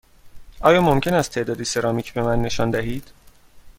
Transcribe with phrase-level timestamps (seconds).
[0.59, 3.11] آیا ممکن است تعدادی سرامیک به من نشان بدهید؟